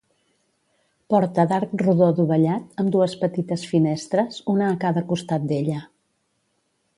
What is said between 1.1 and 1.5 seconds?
Porta